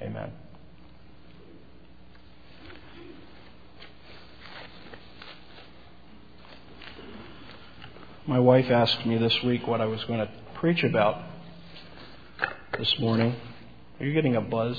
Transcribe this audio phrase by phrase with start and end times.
[0.00, 0.32] Amen.
[8.26, 11.22] My wife asked me this week what I was going to preach about
[12.78, 13.34] this morning.
[13.98, 14.78] Are you getting a buzz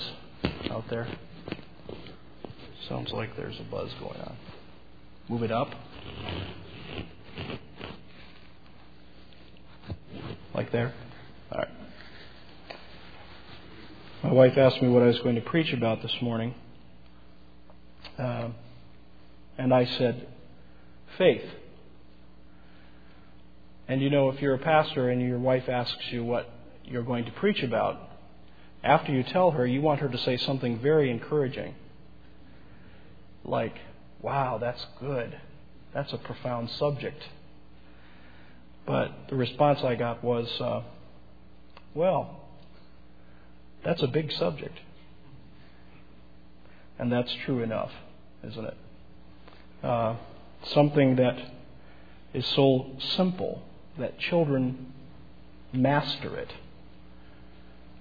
[0.71, 1.07] out there?
[2.87, 4.35] Sounds like there's a buzz going on.
[5.29, 5.69] Move it up.
[10.55, 10.93] Like there?
[11.51, 11.69] All right.
[14.23, 16.53] My wife asked me what I was going to preach about this morning.
[18.19, 18.49] Uh,
[19.57, 20.27] and I said,
[21.17, 21.43] faith.
[23.87, 26.47] And you know, if you're a pastor and your wife asks you what
[26.85, 27.99] you're going to preach about,
[28.83, 31.73] after you tell her, you want her to say something very encouraging.
[33.43, 33.75] Like,
[34.21, 35.35] wow, that's good.
[35.95, 37.23] That's a profound subject.
[38.85, 40.83] But the response I got was, uh,
[41.95, 42.40] well,
[43.83, 44.79] that's a big subject.
[46.99, 47.91] And that's true enough,
[48.47, 48.77] isn't it?
[49.83, 50.15] Uh,
[50.65, 51.37] something that
[52.33, 53.61] is so simple
[53.97, 54.93] that children
[55.73, 56.53] master it,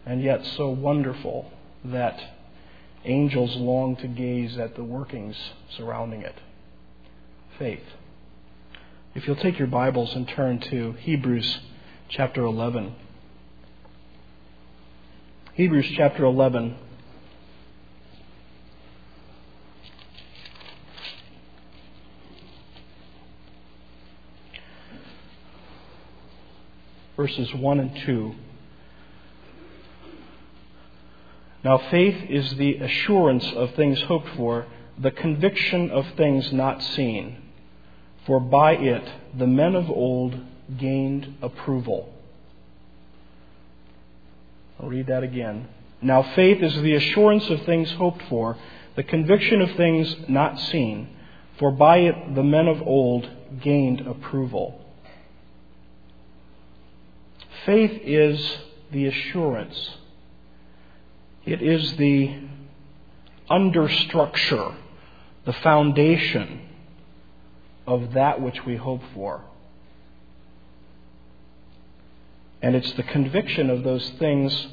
[0.05, 1.51] and yet so wonderful
[1.85, 2.21] that
[3.05, 5.37] angels long to gaze at the workings
[5.77, 6.35] surrounding it.
[7.59, 7.83] Faith.
[9.15, 11.61] If you'll take your Bibles and turn to Hebrews
[12.09, 12.95] chapter 11.
[15.61, 16.75] Hebrews chapter 11.
[27.15, 28.35] Verses 1 and 2.
[31.63, 34.65] Now, faith is the assurance of things hoped for,
[34.99, 37.37] the conviction of things not seen
[38.25, 40.41] for by it the men of old
[40.79, 42.15] gained approval.
[44.81, 45.69] I'll read that again.
[46.01, 48.57] Now, faith is the assurance of things hoped for,
[48.97, 51.09] the conviction of things not seen,
[51.59, 53.29] for by it the men of old
[53.61, 54.81] gained approval.
[57.67, 58.59] Faith is
[58.91, 59.97] the assurance,
[61.45, 62.35] it is the
[63.51, 64.77] understructure,
[65.45, 66.69] the foundation
[67.87, 69.43] of that which we hope for.
[72.63, 74.67] And it's the conviction of those things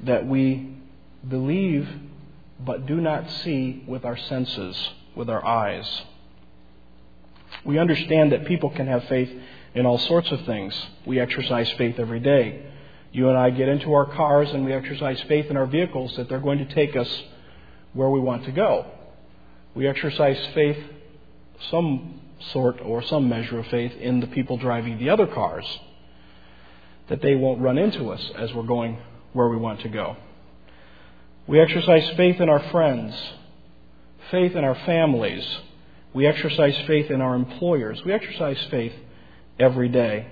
[0.00, 0.76] that we
[1.26, 1.88] believe
[2.60, 4.76] but do not see with our senses,
[5.14, 6.02] with our eyes.
[7.64, 9.30] We understand that people can have faith
[9.74, 10.74] in all sorts of things.
[11.06, 12.66] We exercise faith every day.
[13.12, 16.28] You and I get into our cars and we exercise faith in our vehicles that
[16.28, 17.08] they're going to take us
[17.94, 18.86] where we want to go.
[19.74, 20.78] We exercise faith
[21.70, 22.20] some
[22.52, 25.64] sort or some measure of faith in the people driving the other cars
[27.08, 28.98] that they won't run into us as we're going
[29.32, 30.16] where we want to go.
[31.46, 33.14] We exercise faith in our friends,
[34.30, 35.44] faith in our families.
[36.12, 38.02] We exercise faith in our employers.
[38.04, 38.92] We exercise faith
[39.58, 40.26] every day.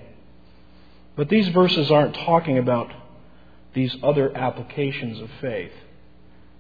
[1.16, 2.92] But these verses aren't talking about
[3.75, 5.72] these other applications of faith.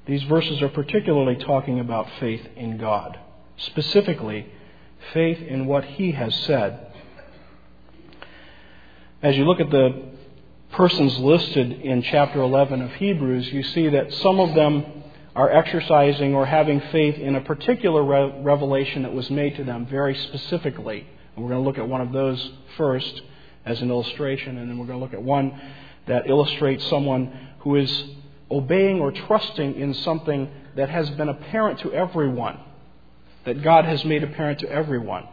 [0.06, 3.18] These verses are particularly talking about faith in God,
[3.56, 4.46] specifically
[5.12, 6.92] faith in what he has said.
[9.22, 10.02] As you look at the
[10.72, 14.84] persons listed in chapter 11 of Hebrews, you see that some of them
[15.34, 19.86] are exercising or having faith in a particular re- revelation that was made to them
[19.86, 21.06] very specifically.
[21.34, 23.22] And we're going to look at one of those first
[23.64, 25.58] as an illustration, and then we're going to look at one
[26.06, 28.04] that illustrates someone who is
[28.50, 32.60] obeying or trusting in something that has been apparent to everyone
[33.44, 35.26] that God has made apparent to everyone.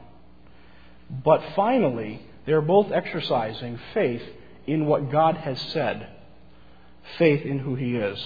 [1.10, 4.24] But finally, they're both exercising faith
[4.68, 6.08] in what God has said,
[7.18, 8.20] faith in who He is.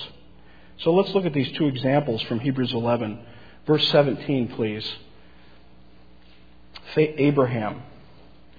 [0.80, 3.20] So let's look at these two examples from Hebrews 11.
[3.66, 4.90] Verse 17, please.
[6.94, 7.82] Faith, Abraham.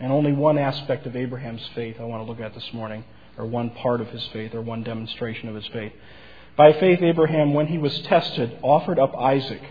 [0.00, 3.04] And only one aspect of Abraham's faith I want to look at this morning,
[3.36, 5.92] or one part of his faith, or one demonstration of his faith.
[6.56, 9.62] By faith, Abraham, when he was tested, offered up Isaac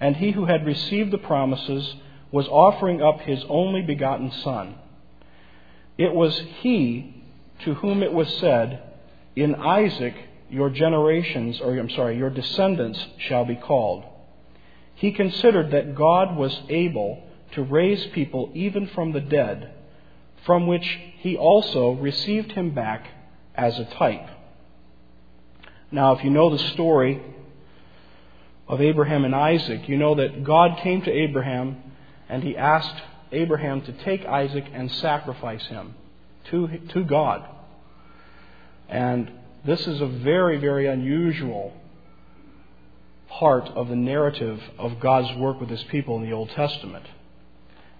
[0.00, 1.94] and he who had received the promises
[2.32, 4.74] was offering up his only begotten Son.
[6.00, 7.14] It was he
[7.64, 8.82] to whom it was said,
[9.36, 10.14] In Isaac
[10.48, 14.04] your generations, or I'm sorry, your descendants shall be called.
[14.94, 19.74] He considered that God was able to raise people even from the dead,
[20.46, 23.06] from which he also received him back
[23.54, 24.26] as a type.
[25.92, 27.22] Now, if you know the story
[28.66, 31.76] of Abraham and Isaac, you know that God came to Abraham
[32.26, 33.02] and he asked
[33.32, 35.94] Abraham to take Isaac and sacrifice him
[36.50, 37.46] to, to God.
[38.88, 39.30] And
[39.64, 41.72] this is a very, very unusual
[43.28, 47.06] part of the narrative of God's work with his people in the Old Testament.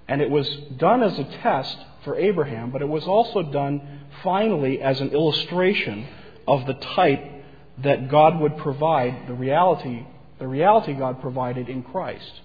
[0.08, 4.82] And it was done as a test for Abraham, but it was also done finally
[4.82, 6.06] as an illustration
[6.48, 7.22] of the type
[7.78, 10.04] that God would provide, the reality,
[10.38, 12.40] the reality God provided in Christ.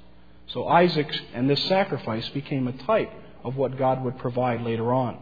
[0.47, 3.11] So Isaac and this sacrifice became a type
[3.43, 5.17] of what God would provide later on.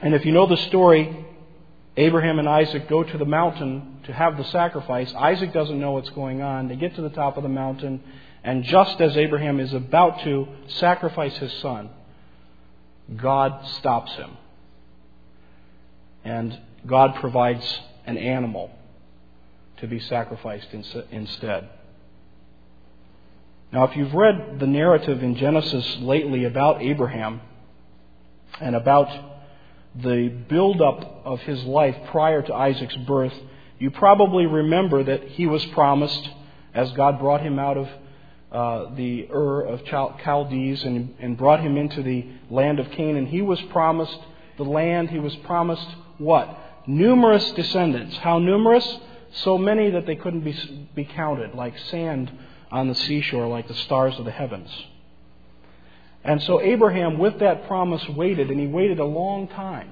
[0.00, 1.24] And if you know the story,
[1.96, 5.12] Abraham and Isaac go to the mountain to have the sacrifice.
[5.14, 6.68] Isaac doesn't know what's going on.
[6.68, 8.02] They get to the top of the mountain,
[8.42, 11.90] and just as Abraham is about to sacrifice his son,
[13.16, 14.36] God stops him.
[16.24, 18.70] And God provides an animal
[19.78, 20.68] to be sacrificed
[21.10, 21.68] instead.
[23.74, 27.40] Now, if you've read the narrative in Genesis lately about Abraham
[28.60, 29.08] and about
[30.00, 33.34] the buildup of his life prior to Isaac's birth,
[33.80, 36.30] you probably remember that he was promised,
[36.72, 37.88] as God brought him out of
[38.52, 43.42] uh, the Ur of Chaldees and, and brought him into the land of Canaan, he
[43.42, 44.20] was promised
[44.56, 45.10] the land.
[45.10, 45.88] He was promised
[46.18, 46.86] what?
[46.86, 48.16] Numerous descendants.
[48.18, 48.98] How numerous?
[49.42, 52.30] So many that they couldn't be, be counted, like sand
[52.74, 54.68] on the seashore like the stars of the heavens.
[56.24, 59.90] And so Abraham, with that promise, waited, and he waited a long time.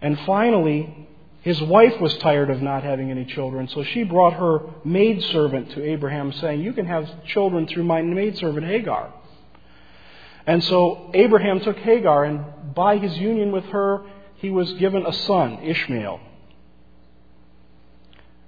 [0.00, 1.08] And finally,
[1.40, 5.84] his wife was tired of not having any children, so she brought her maidservant to
[5.84, 9.12] Abraham, saying, You can have children through my maidservant Hagar.
[10.46, 14.02] And so Abraham took Hagar, and by his union with her,
[14.36, 16.20] he was given a son, Ishmael.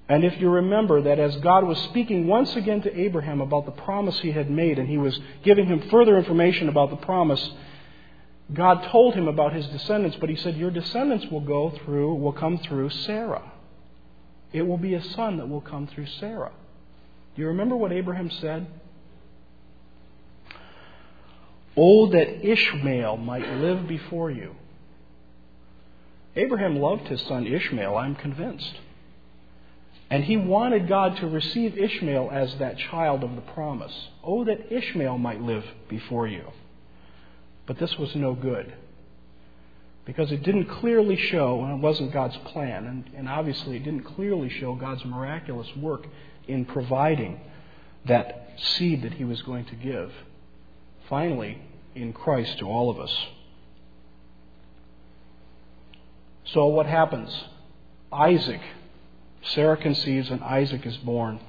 [0.08, 3.72] And if you remember that as God was speaking once again to Abraham about the
[3.72, 7.50] promise he had made, and he was giving him further information about the promise,
[8.52, 12.32] God told him about his descendants, but he said, Your descendants will go through, will
[12.32, 13.50] come through Sarah.
[14.52, 16.52] It will be a son that will come through Sarah.
[17.34, 18.66] Do you remember what Abraham said?
[21.76, 24.54] Oh, that Ishmael might live before you.
[26.36, 28.78] Abraham loved his son Ishmael, I'm convinced.
[30.10, 33.92] And he wanted God to receive Ishmael as that child of the promise.
[34.22, 36.44] Oh, that Ishmael might live before you.
[37.66, 38.74] But this was no good.
[40.04, 44.04] Because it didn't clearly show, and it wasn't God's plan, and, and obviously it didn't
[44.04, 46.06] clearly show God's miraculous work
[46.46, 47.40] in providing
[48.04, 50.12] that seed that he was going to give.
[51.08, 51.58] Finally,
[51.94, 53.26] in Christ to all of us.
[56.46, 57.44] So what happens?
[58.12, 58.60] Isaac
[59.48, 61.40] Sarah conceives and Isaac is born.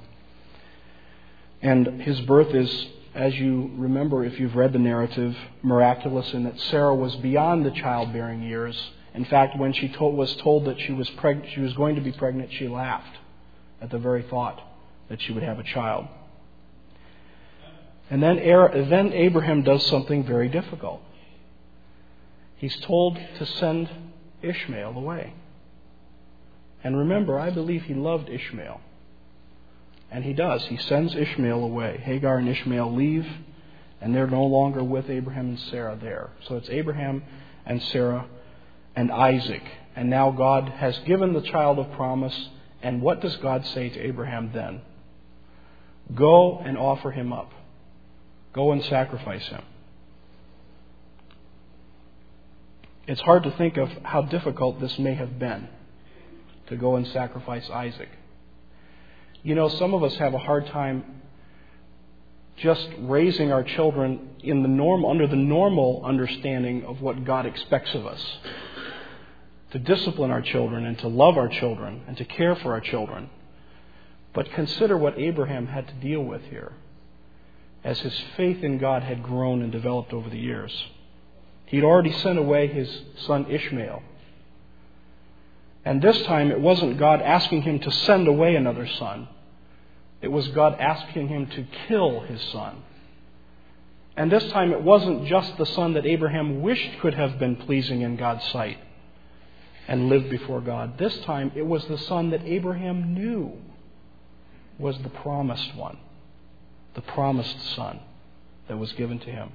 [1.62, 6.60] And his birth is, as you remember if you've read the narrative, miraculous in that
[6.60, 8.90] Sarah was beyond the childbearing years.
[9.14, 12.02] In fact, when she told, was told that she was, preg- she was going to
[12.02, 13.16] be pregnant, she laughed
[13.80, 14.60] at the very thought
[15.08, 16.06] that she would have a child.
[18.10, 18.36] And then,
[18.88, 21.00] then Abraham does something very difficult.
[22.56, 23.88] He's told to send
[24.42, 25.34] Ishmael away.
[26.86, 28.80] And remember, I believe he loved Ishmael.
[30.08, 30.64] And he does.
[30.66, 32.00] He sends Ishmael away.
[32.00, 33.26] Hagar and Ishmael leave,
[34.00, 36.30] and they're no longer with Abraham and Sarah there.
[36.46, 37.24] So it's Abraham
[37.66, 38.26] and Sarah
[38.94, 39.64] and Isaac.
[39.96, 42.50] And now God has given the child of promise.
[42.84, 44.80] And what does God say to Abraham then?
[46.14, 47.50] Go and offer him up.
[48.52, 49.64] Go and sacrifice him.
[53.08, 55.68] It's hard to think of how difficult this may have been
[56.68, 58.08] to go and sacrifice Isaac.
[59.42, 61.22] You know, some of us have a hard time
[62.56, 67.94] just raising our children in the norm under the normal understanding of what God expects
[67.94, 68.24] of us.
[69.72, 73.28] To discipline our children and to love our children and to care for our children.
[74.32, 76.72] But consider what Abraham had to deal with here
[77.84, 80.72] as his faith in God had grown and developed over the years.
[81.66, 82.88] He'd already sent away his
[83.26, 84.02] son Ishmael
[85.86, 89.28] and this time it wasn't God asking him to send away another son.
[90.20, 92.82] It was God asking him to kill his son.
[94.16, 98.00] And this time it wasn't just the son that Abraham wished could have been pleasing
[98.00, 98.78] in God's sight
[99.86, 100.98] and lived before God.
[100.98, 103.52] This time it was the son that Abraham knew
[104.80, 105.98] was the promised one,
[106.96, 108.00] the promised son
[108.66, 109.52] that was given to him.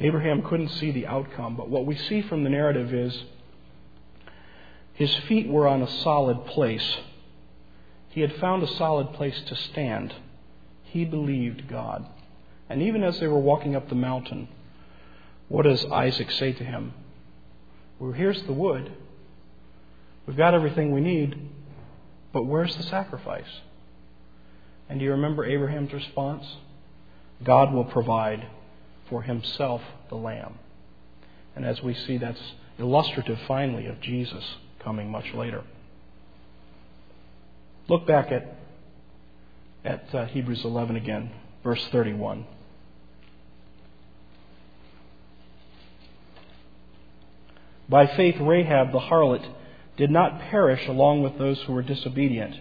[0.00, 3.24] Abraham couldn't see the outcome, but what we see from the narrative is
[4.94, 6.98] his feet were on a solid place.
[8.10, 10.14] He had found a solid place to stand.
[10.84, 12.06] He believed God.
[12.68, 14.48] And even as they were walking up the mountain,
[15.48, 16.94] what does Isaac say to him?
[17.98, 18.92] Well, here's the wood.
[20.26, 21.48] We've got everything we need,
[22.32, 23.48] but where's the sacrifice?
[24.88, 26.44] And do you remember Abraham's response?
[27.42, 28.46] God will provide
[29.08, 30.58] for himself the lamb.
[31.56, 32.40] And as we see, that's
[32.78, 34.44] illustrative finally of Jesus
[34.80, 35.64] coming much later.
[37.88, 38.54] Look back at,
[39.84, 41.30] at uh, Hebrews 11 again,
[41.64, 42.46] verse 31.
[47.88, 49.46] By faith, Rahab the harlot
[49.96, 52.54] did not perish along with those who were disobedient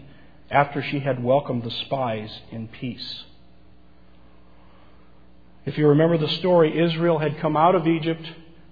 [0.50, 3.26] after she had welcomed the spies in peace.
[5.68, 8.26] If you remember the story, Israel had come out of Egypt.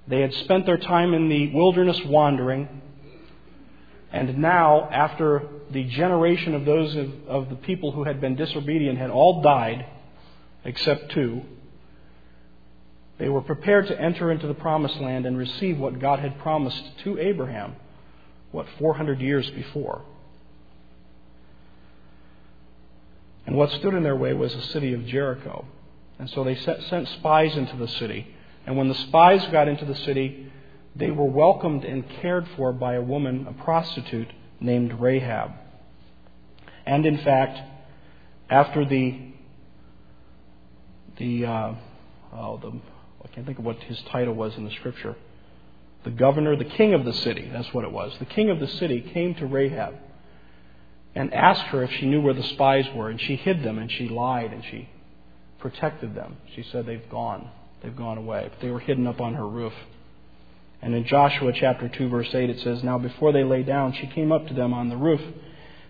[0.07, 2.81] They had spent their time in the wilderness wandering.
[4.13, 8.97] And now, after the generation of those of, of, the people who had been disobedient
[8.97, 9.85] had all died,
[10.63, 11.41] except two,
[13.17, 16.97] they were prepared to enter into the promised land and receive what God had promised
[16.99, 17.75] to Abraham,
[18.53, 20.01] what, 400 years before.
[23.45, 25.65] And what stood in their way was the city of Jericho.
[26.17, 28.27] And so they sent spies into the city.
[28.65, 30.51] And when the spies got into the city,
[30.95, 35.51] they were welcomed and cared for by a woman, a prostitute named Rahab.
[36.85, 37.59] And in fact,
[38.49, 39.33] after the
[41.17, 41.73] the uh,
[42.33, 42.71] oh the
[43.23, 45.15] I can't think of what his title was in the scripture.
[46.03, 48.15] The governor, the king of the city, that's what it was.
[48.19, 49.95] The king of the city came to Rahab
[51.15, 53.91] and asked her if she knew where the spies were, and she hid them and
[53.91, 54.87] she lied and she
[55.59, 56.37] protected them.
[56.55, 57.49] She said they've gone.
[57.81, 58.47] They've gone away.
[58.49, 59.73] But they were hidden up on her roof.
[60.81, 64.07] And in Joshua chapter 2 verse 8 it says, Now before they lay down, she
[64.07, 65.21] came up to them on the roof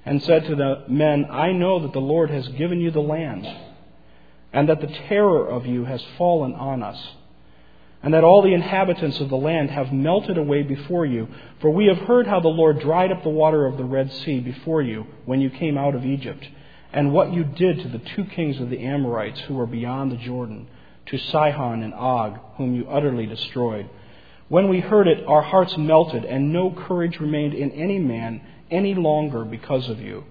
[0.05, 3.48] and said to the men, I know that the Lord has given you the land,
[4.53, 6.98] and that the terror of you has fallen on us,
[8.03, 11.27] and that all the inhabitants of the land have melted away before you.
[11.60, 14.39] For we have heard how the Lord dried up the water of the Red Sea
[14.39, 16.48] before you when you came out of Egypt,
[16.94, 20.18] and what you did to the two kings of the Amorites who were beyond the
[20.18, 20.68] Jordan,
[21.08, 23.89] to Sihon and Og, whom you utterly destroyed.
[24.48, 28.94] When we heard it, our hearts melted, and no courage remained in any man any
[28.94, 30.24] longer because of you.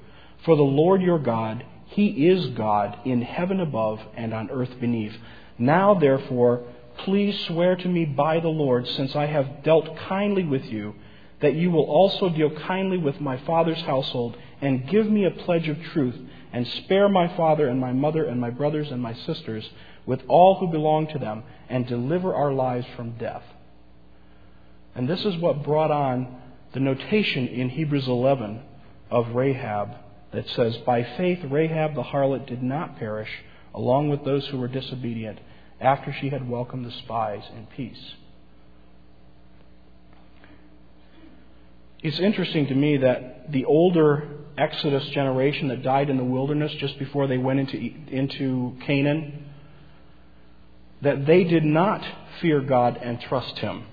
[0.44, 5.14] For the Lord your God, He is God in heaven above and on earth beneath.
[5.58, 6.64] Now, therefore,
[6.98, 10.94] please swear to me by the Lord, since I have dealt kindly with you,
[11.40, 15.68] that you will also deal kindly with my father's household, and give me a pledge
[15.68, 16.16] of truth,
[16.54, 19.68] and spare my father and my mother and my brothers and my sisters
[20.06, 23.42] with all who belong to them, and deliver our lives from death.
[24.94, 26.40] And this is what brought on
[26.72, 28.62] the notation in Hebrews 11
[29.10, 29.96] of Rahab
[30.32, 33.30] that says, By faith, Rahab the harlot did not perish
[33.74, 35.40] along with those who were disobedient
[35.80, 38.14] after she had welcomed the spies in peace.
[42.00, 46.98] It's interesting to me that the older Exodus generation that died in the wilderness just
[46.98, 47.76] before they went into,
[48.08, 49.46] into Canaan,
[51.02, 52.04] that they did not
[52.40, 53.84] fear God and trust Him.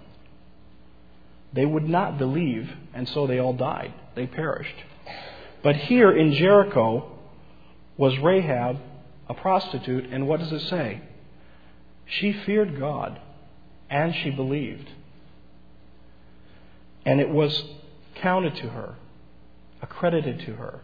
[1.53, 3.93] They would not believe, and so they all died.
[4.15, 4.75] They perished.
[5.63, 7.11] But here in Jericho
[7.97, 8.77] was Rahab,
[9.27, 11.01] a prostitute, and what does it say?
[12.05, 13.19] She feared God
[13.89, 14.89] and she believed.
[17.05, 17.63] And it was
[18.15, 18.95] counted to her,
[19.81, 20.81] accredited to her.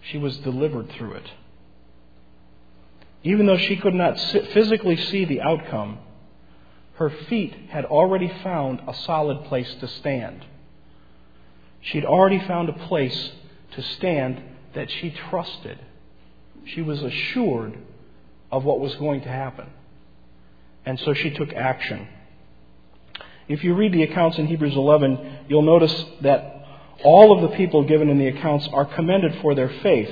[0.00, 1.30] She was delivered through it.
[3.22, 5.98] Even though she could not physically see the outcome,
[6.94, 10.44] her feet had already found a solid place to stand.
[11.80, 13.32] She'd already found a place
[13.72, 14.42] to stand
[14.74, 15.78] that she trusted.
[16.64, 17.78] She was assured
[18.50, 19.68] of what was going to happen.
[20.84, 22.08] And so she took action.
[23.48, 26.51] If you read the accounts in Hebrews 11, you'll notice that
[27.04, 30.10] all of the people given in the accounts are commended for their faith.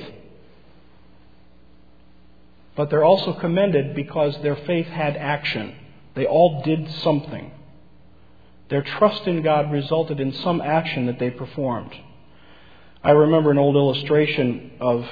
[2.75, 5.75] But they're also commended because their faith had action.
[6.15, 7.51] They all did something.
[8.69, 11.93] Their trust in God resulted in some action that they performed.
[13.03, 15.05] I remember an old illustration of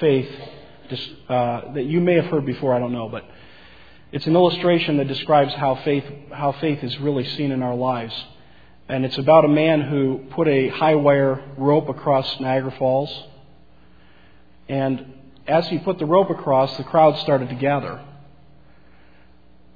[0.00, 0.28] faith
[1.28, 3.24] uh, that you may have heard before, I don't know, but
[4.12, 8.14] it's an illustration that describes how faith, how faith is really seen in our lives.
[8.88, 13.24] And it's about a man who put a high wire rope across Niagara Falls.
[14.68, 15.14] And
[15.46, 18.04] as he put the rope across, the crowd started to gather.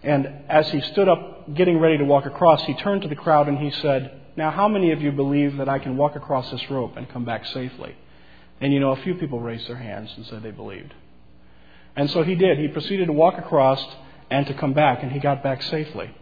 [0.02, 3.48] And as he stood up, getting ready to walk across, he turned to the crowd
[3.48, 6.70] and he said, Now, how many of you believe that I can walk across this
[6.70, 7.96] rope and come back safely?
[8.60, 10.94] And you know, a few people raised their hands and said they believed.
[11.96, 12.58] And so he did.
[12.58, 13.84] He proceeded to walk across
[14.30, 16.14] and to come back, and he got back safely.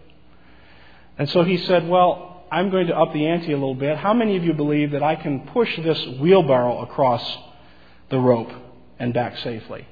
[1.19, 3.99] And so he said, Well, I'm going to up the ante a little bit.
[3.99, 7.23] How many of you believe that I can push this wheelbarrow across
[8.11, 8.51] the rope
[8.99, 9.87] and back safely?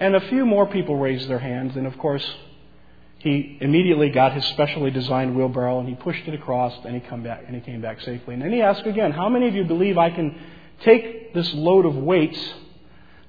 [0.00, 2.28] And a few more people raised their hands, and of course,
[3.22, 7.22] he immediately got his specially designed wheelbarrow and he pushed it across and he come
[7.22, 8.34] back and he came back safely.
[8.34, 10.36] And then he asked again, How many of you believe I can
[10.80, 12.54] take this load of weights,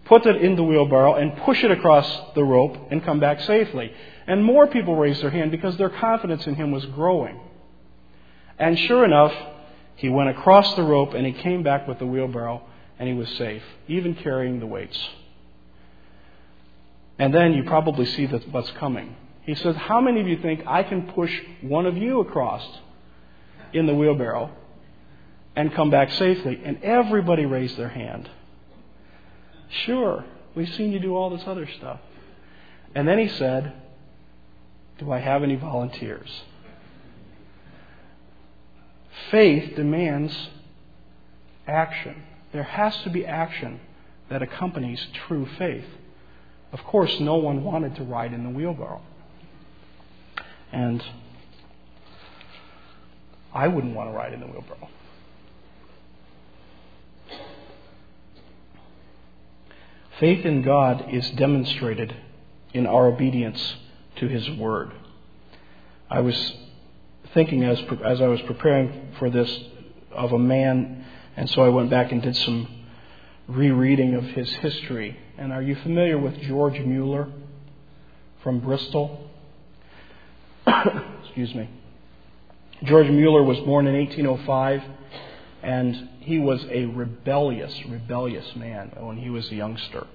[0.06, 3.94] put it in the wheelbarrow, and push it across the rope and come back safely?
[4.26, 7.40] And more people raised their hand because their confidence in him was growing.
[8.60, 9.34] And sure enough,
[9.96, 12.62] he went across the rope and he came back with the wheelbarrow
[13.00, 14.98] and he was safe, even carrying the weights.
[17.20, 19.16] And then you probably see what's coming.
[19.44, 21.32] He says, How many of you think I can push
[21.62, 22.66] one of you across
[23.74, 24.52] in the wheelbarrow
[25.56, 26.62] and come back safely?
[26.64, 28.30] And everybody raised their hand.
[29.70, 32.00] Sure, we've seen you do all this other stuff.
[32.96, 33.74] And then he said,
[35.00, 36.30] Do I have any volunteers?
[39.32, 40.50] Faith demands
[41.68, 42.24] action.
[42.52, 43.80] There has to be action
[44.30, 45.86] that accompanies true faith.
[46.72, 49.02] Of course, no one wanted to ride in the wheelbarrow.
[50.72, 51.04] And
[53.54, 54.90] I wouldn't want to ride in the wheelbarrow.
[60.20, 62.16] Faith in God is demonstrated
[62.74, 63.76] in our obedience
[64.16, 64.92] to His Word.
[66.10, 66.54] I was
[67.34, 69.60] thinking as, as I was preparing for this
[70.12, 72.68] of a man, and so I went back and did some
[73.48, 75.18] rereading of his history.
[75.38, 77.30] And are you familiar with George Mueller
[78.44, 79.30] from Bristol?
[81.24, 81.70] Excuse me.
[82.84, 84.84] George Mueller was born in 1805,
[85.64, 90.06] and he was a rebellious, rebellious man when he was a youngster.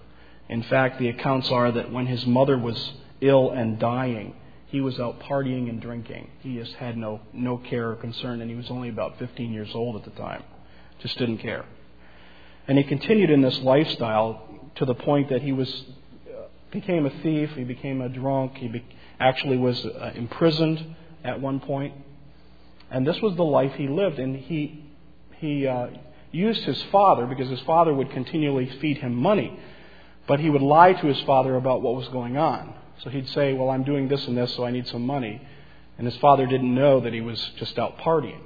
[0.49, 4.35] In fact, the accounts are that when his mother was ill and dying,
[4.69, 6.29] he was out partying and drinking.
[6.41, 9.71] He just had no, no care or concern, and he was only about 15 years
[9.75, 10.43] old at the time.
[11.01, 11.65] Just didn't care.
[12.67, 14.43] And he continued in this lifestyle
[14.75, 15.85] to the point that he was
[16.28, 18.85] uh, became a thief, he became a drunk, he be,
[19.19, 21.95] actually was uh, imprisoned at one point.
[22.91, 24.19] And this was the life he lived.
[24.19, 24.85] And he,
[25.39, 25.89] he uh,
[26.31, 29.59] used his father, because his father would continually feed him money,
[30.26, 32.75] but he would lie to his father about what was going on.
[33.02, 35.41] So he'd say, Well, I'm doing this and this, so I need some money.
[35.97, 38.41] And his father didn't know that he was just out partying.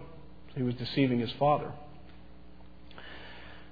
[0.55, 1.73] He was deceiving his father.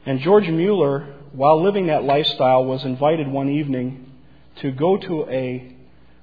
[0.07, 4.12] And George Mueller, while living that lifestyle, was invited one evening
[4.57, 5.77] to go to a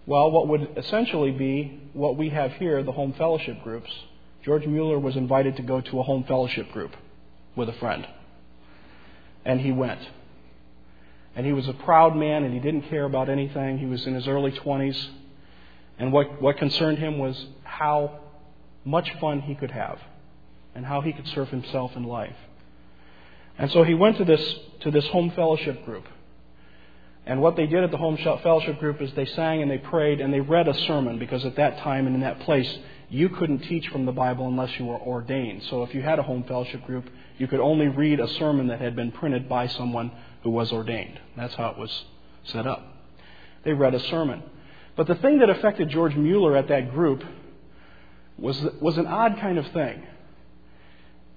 [0.08, 3.91] well, what would essentially be what we have here, the home fellowship groups.
[4.43, 6.96] George Mueller was invited to go to a home fellowship group
[7.58, 8.08] with a friend.
[9.43, 10.00] And he went.
[11.38, 13.78] And he was a proud man and he didn't care about anything.
[13.78, 14.97] He was in his early 20s.
[16.00, 18.21] And what, what concerned him was how
[18.84, 20.00] much fun he could have
[20.73, 22.36] and how he could serve himself in life.
[23.60, 26.06] And so he went to this, to this home fellowship group.
[27.28, 30.21] And what they did at the home fellowship group is they sang and they prayed
[30.21, 33.60] and they read a sermon because at that time and in that place, you couldn't
[33.60, 35.62] teach from the Bible unless you were ordained.
[35.69, 38.82] So if you had a home fellowship group, you could only read a sermon that
[38.82, 40.12] had been printed by someone
[40.48, 41.20] who was ordained.
[41.36, 42.06] That's how it was
[42.46, 42.82] set up.
[43.66, 44.42] They read a sermon.
[44.96, 47.22] But the thing that affected George Mueller at that group
[48.38, 50.08] was, was an odd kind of thing.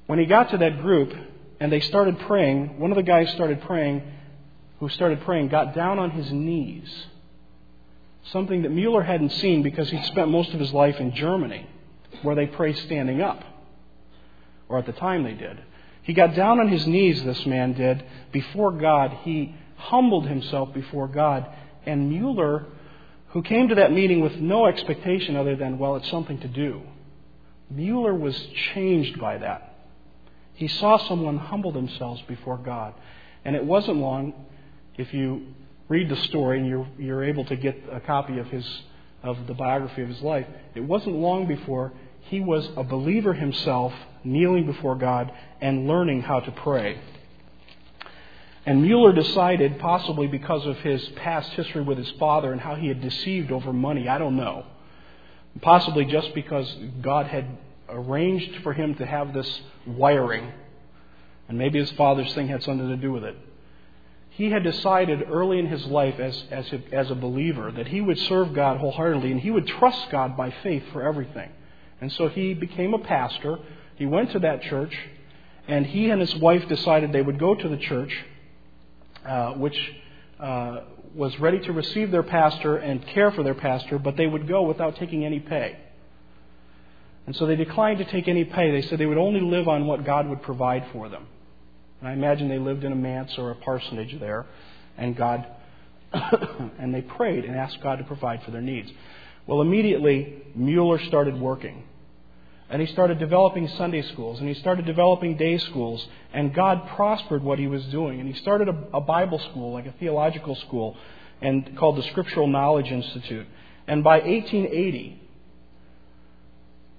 [0.07, 1.13] When he got to that group
[1.59, 4.01] and they started praying, one of the guys started praying
[4.79, 7.07] who started praying, got down on his knees.
[8.31, 11.67] Something that Mueller hadn't seen because he'd spent most of his life in Germany,
[12.23, 13.43] where they pray standing up.
[14.69, 15.59] Or at the time they did.
[16.03, 19.19] He got down on his knees, this man did, before God.
[19.23, 21.47] He humbled himself before God.
[21.87, 22.67] And Mueller,
[23.29, 26.83] who came to that meeting with no expectation other than, well, it's something to do,
[27.71, 28.37] Mueller was
[28.75, 29.75] changed by that.
[30.55, 32.95] He saw someone humble themselves before God.
[33.45, 34.35] And it wasn't long
[34.97, 35.47] if you
[35.89, 38.83] read the story and you're, you're able to get a copy of his
[39.23, 43.93] of the biography of his life, it wasn't long before he was a believer himself,
[44.25, 47.01] kneeling before God and learning how to pray.
[48.67, 52.89] And Mueller decided, possibly because of his past history with his father and how he
[52.89, 54.67] had deceived over money, I don't know,
[55.63, 57.47] possibly just because God had
[57.89, 60.53] arranged for him to have this wiring,
[61.49, 63.37] and maybe his father's thing had something to do with it
[64.41, 68.01] he had decided early in his life as, as, a, as a believer that he
[68.01, 71.51] would serve God wholeheartedly and he would trust God by faith for everything.
[72.01, 73.59] And so he became a pastor.
[74.01, 74.97] He went to that church,
[75.69, 78.11] and he and his wife decided they would go to the church,
[79.27, 79.79] uh, which
[80.41, 80.81] uh,
[81.15, 84.63] was ready to receive their pastor and care for their pastor, but they would go
[84.63, 85.77] without taking any pay.
[87.27, 88.71] And so they declined to take any pay.
[88.71, 91.27] They said they would only live on what God would provide for them.
[92.01, 94.47] And I imagine they lived in a manse or a parsonage there,
[94.97, 95.47] and God
[96.79, 98.91] and they prayed and asked God to provide for their needs.
[99.47, 101.85] Well, immediately Mueller started working.
[102.71, 107.43] And he started developing Sunday schools, and he started developing day schools, and God prospered
[107.43, 108.21] what he was doing.
[108.21, 110.97] And he started a, a Bible school, like a theological school,
[111.43, 113.47] and called the Scriptural Knowledge Institute.
[113.89, 115.21] And by 1880,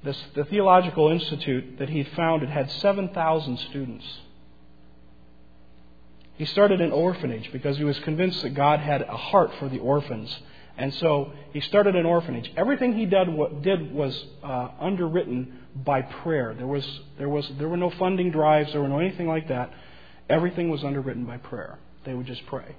[0.03, 4.05] this, the Theological Institute that he founded had 7,000 students.
[6.37, 9.79] He started an orphanage because he was convinced that God had a heart for the
[9.79, 10.35] orphans.
[10.77, 12.51] And so he started an orphanage.
[12.55, 13.27] Everything he did,
[13.61, 16.53] did was uh, underwritten by prayer.
[16.55, 19.71] There, was, there, was, there were no funding drives, there were no anything like that.
[20.29, 21.77] Everything was underwritten by prayer.
[22.05, 22.75] They would just pray.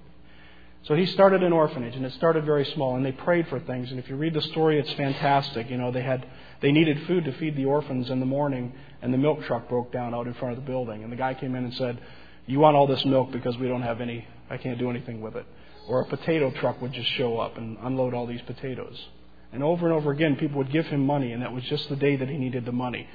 [0.84, 3.90] So he started an orphanage, and it started very small, and they prayed for things.
[3.90, 5.70] And if you read the story, it's fantastic.
[5.70, 6.26] You know, they had
[6.60, 9.92] they needed food to feed the orphans in the morning, and the milk truck broke
[9.92, 11.04] down out in front of the building.
[11.04, 12.00] And the guy came in and said,
[12.46, 14.26] "You want all this milk because we don't have any.
[14.50, 15.46] I can't do anything with it."
[15.88, 19.08] Or a potato truck would just show up and unload all these potatoes.
[19.52, 21.96] And over and over again, people would give him money, and that was just the
[21.96, 23.06] day that he needed the money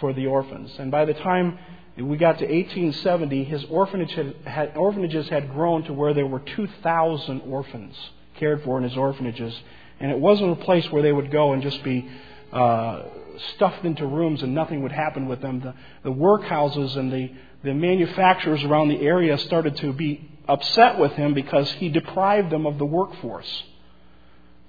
[0.00, 0.74] for the orphans.
[0.78, 1.58] And by the time
[1.96, 6.40] we got to 1870, his orphanage had, had, orphanages had grown to where there were
[6.40, 7.96] 2,000 orphans
[8.36, 9.58] cared for in his orphanages.
[9.98, 12.08] And it wasn't a place where they would go and just be
[12.52, 13.02] uh,
[13.54, 15.60] stuffed into rooms and nothing would happen with them.
[15.60, 17.30] The, the workhouses and the,
[17.62, 22.66] the manufacturers around the area started to be upset with him because he deprived them
[22.66, 23.64] of the workforce.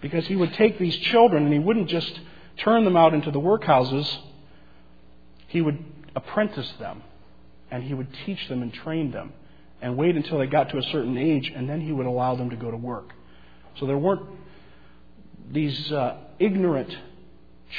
[0.01, 2.19] Because he would take these children and he wouldn't just
[2.57, 4.17] turn them out into the workhouses,
[5.47, 5.83] he would
[6.15, 7.03] apprentice them
[7.69, 9.33] and he would teach them and train them
[9.81, 12.49] and wait until they got to a certain age and then he would allow them
[12.49, 13.13] to go to work.
[13.79, 14.27] So there weren't
[15.51, 16.95] these uh, ignorant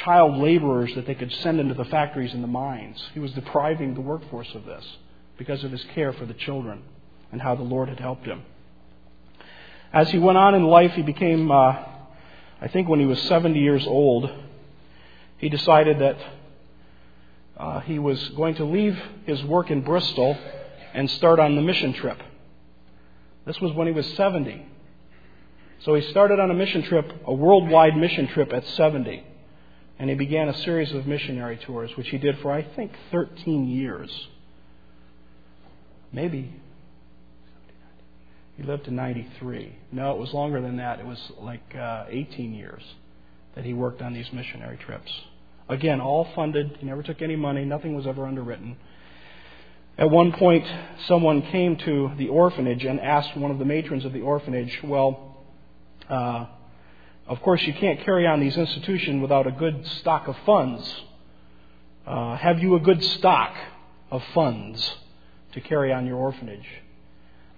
[0.05, 3.03] child laborers that they could send into the factories and the mines.
[3.14, 4.85] He was depriving the workforce of this
[5.38, 6.83] because of his care for the children
[7.33, 8.42] and how the Lord had helped him.
[9.92, 11.77] As he went on in life, he became, uh,
[12.61, 14.31] I think when he was 70 years old,
[15.38, 16.16] he decided that
[17.57, 20.37] uh, he was going to leave his work in Bristol
[20.94, 22.20] and start on the mission trip.
[23.46, 24.66] This was when he was 70.
[25.81, 29.24] So he started on a mission trip, a worldwide mission trip at 70.
[29.98, 33.68] And he began a series of missionary tours, which he did for, I think, 13
[33.68, 34.28] years.
[36.12, 36.52] Maybe.
[38.56, 39.76] He lived to 93.
[39.92, 41.00] No, it was longer than that.
[41.00, 42.82] It was like uh, 18 years
[43.54, 45.11] that he worked on these missionary trips.
[45.68, 46.76] Again, all funded.
[46.78, 47.64] He never took any money.
[47.64, 48.76] Nothing was ever underwritten.
[49.98, 50.64] At one point,
[51.08, 55.37] someone came to the orphanage and asked one of the matrons of the orphanage, Well,
[56.08, 56.46] uh,
[57.29, 61.03] of course, you can't carry on these institutions without a good stock of funds.
[62.07, 63.55] Uh, have you a good stock
[64.11, 64.97] of funds
[65.53, 66.67] to carry on your orphanage?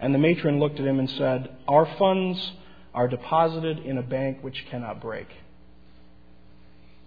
[0.01, 2.53] And the matron looked at him and said, Our funds
[2.93, 5.29] are deposited in a bank which cannot break.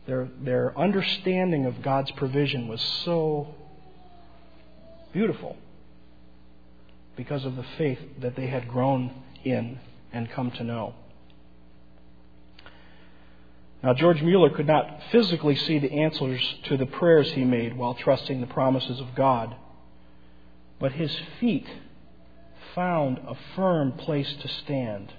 [0.07, 3.55] Their, their understanding of God's provision was so
[5.11, 5.57] beautiful
[7.17, 9.79] because of the faith that they had grown in
[10.13, 10.95] and come to know.
[13.83, 17.93] Now, George Mueller could not physically see the answers to the prayers he made while
[17.93, 19.53] trusting the promises of God,
[20.79, 21.67] but his feet
[22.73, 25.11] found a firm place to stand.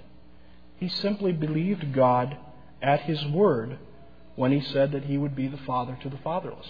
[0.77, 2.37] He simply believed God
[2.81, 3.77] at his word
[4.35, 6.67] when he said that he would be the father to the fatherless.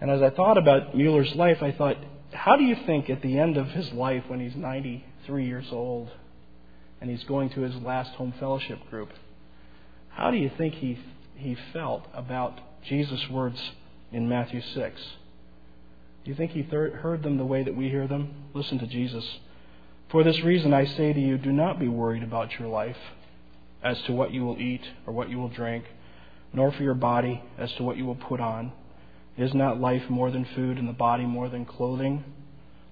[0.00, 1.98] And as I thought about Mueller's life, I thought,
[2.32, 6.10] how do you think at the end of his life, when he's 93 years old
[7.00, 9.10] and he's going to his last home fellowship group,
[10.14, 10.98] how do you think he,
[11.34, 13.58] he felt about Jesus' words
[14.12, 15.02] in Matthew 6?
[16.24, 18.32] Do you think he heard them the way that we hear them?
[18.54, 19.24] Listen to Jesus.
[20.10, 22.96] For this reason I say to you, do not be worried about your life
[23.82, 25.84] as to what you will eat or what you will drink,
[26.52, 28.72] nor for your body as to what you will put on.
[29.36, 32.22] Is not life more than food, and the body more than clothing?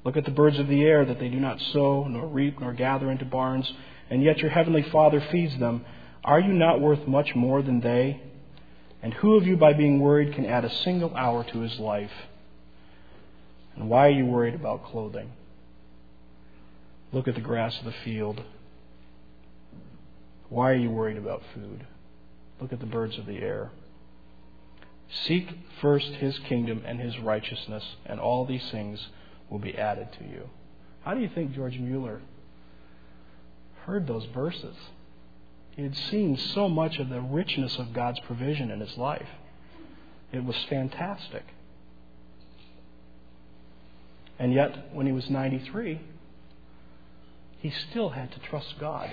[0.05, 2.73] Look at the birds of the air, that they do not sow, nor reap, nor
[2.73, 3.73] gather into barns,
[4.11, 5.85] and yet your heavenly Father feeds them.
[6.25, 8.21] Are you not worth much more than they?
[9.03, 12.13] And who of you, by being worried, can add a single hour to his life?
[13.75, 15.33] And why are you worried about clothing?
[17.13, 18.43] Look at the grass of the field
[20.53, 21.87] why are you worried about food?
[22.61, 23.71] Look at the birds of the air.
[25.25, 25.49] Seek
[25.81, 29.09] first his kingdom and his righteousness, and all these things
[29.49, 30.51] will be added to you.
[31.05, 32.21] How do you think George Mueller
[33.87, 34.77] heard those verses?
[35.77, 39.29] He had seen so much of the richness of God's provision in his life.
[40.31, 41.45] It was fantastic.
[44.39, 46.01] And yet, when he was 93,
[47.59, 49.11] he still had to trust God.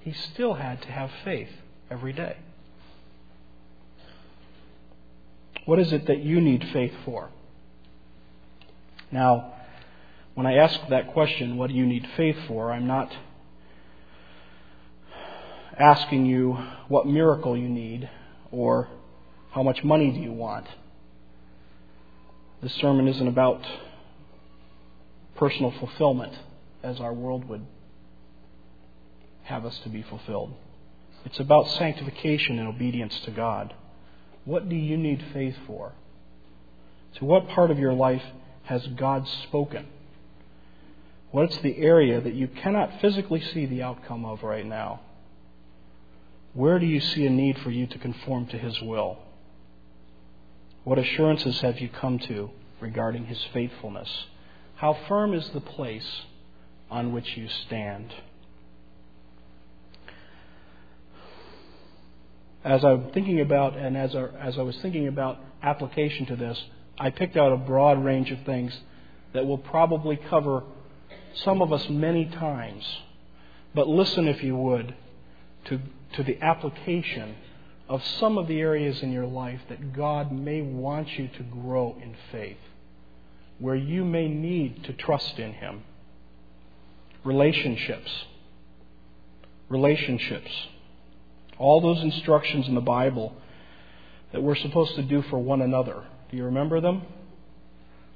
[0.00, 1.50] He still had to have faith
[1.90, 2.36] every day.
[5.66, 7.28] What is it that you need faith for?
[9.10, 9.52] Now,
[10.34, 13.12] when I ask that question, what do you need faith for, I'm not
[15.78, 16.54] asking you
[16.88, 18.08] what miracle you need
[18.50, 18.88] or
[19.50, 20.66] how much money do you want.
[22.62, 23.64] This sermon isn't about
[25.36, 26.32] personal fulfillment
[26.82, 27.66] as our world would
[29.44, 30.54] have us to be fulfilled.
[31.24, 33.74] It's about sanctification and obedience to God.
[34.44, 35.92] What do you need faith for?
[37.16, 38.22] To what part of your life
[38.64, 39.86] has God spoken?
[41.30, 45.00] What's the area that you cannot physically see the outcome of right now?
[46.56, 49.18] Where do you see a need for you to conform to His will?
[50.84, 54.08] What assurances have you come to regarding His faithfulness?
[54.76, 56.22] How firm is the place
[56.90, 58.14] on which you stand?
[62.64, 66.58] As I'm thinking about, and as, our, as I was thinking about application to this,
[66.98, 68.74] I picked out a broad range of things
[69.34, 70.64] that will probably cover
[71.34, 72.82] some of us many times.
[73.74, 74.94] But listen, if you would,
[75.66, 75.80] to
[76.14, 77.36] to the application
[77.88, 81.96] of some of the areas in your life that God may want you to grow
[82.02, 82.58] in faith,
[83.58, 85.82] where you may need to trust in Him.
[87.24, 88.10] Relationships.
[89.68, 90.50] Relationships.
[91.58, 93.34] All those instructions in the Bible
[94.32, 96.04] that we're supposed to do for one another.
[96.30, 97.02] Do you remember them?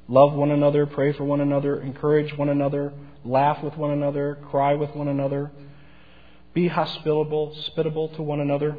[0.09, 2.93] Love one another, pray for one another, encourage one another,
[3.25, 5.53] laugh with one another, cry with one another
[6.53, 8.77] be hospitable, hospitable to one another.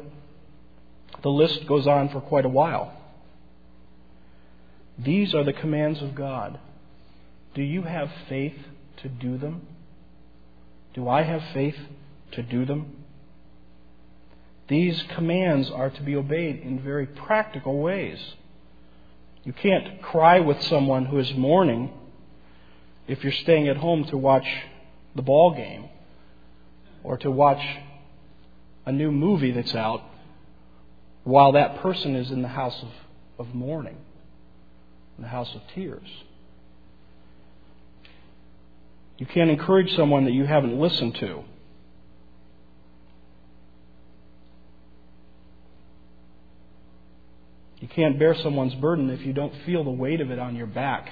[1.22, 2.92] The list goes on for quite a while.
[4.98, 6.58] These are the commands of God.
[7.54, 8.56] Do you have faith
[8.98, 9.66] to do them?
[10.94, 11.76] Do I have faith
[12.32, 12.96] to do them?
[14.68, 18.18] These commands are to be obeyed in very practical ways.
[19.44, 21.90] You can't cry with someone who is mourning
[23.08, 24.46] if you're staying at home to watch
[25.16, 25.88] the ball game
[27.04, 27.62] or to watch
[28.86, 30.02] a new movie that's out
[31.24, 33.96] while that person is in the house of, of mourning,
[35.16, 36.08] in the house of tears.
[39.18, 41.44] You can't encourage someone that you haven't listened to.
[47.78, 50.66] You can't bear someone's burden if you don't feel the weight of it on your
[50.66, 51.08] back.